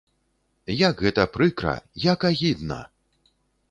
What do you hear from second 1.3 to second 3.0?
прыкра, як агідна!